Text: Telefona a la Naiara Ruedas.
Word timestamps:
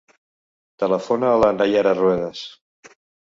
Telefona 0.83 1.29
a 1.33 1.37
la 1.45 1.51
Naiara 1.59 1.93
Ruedas. 2.01 2.41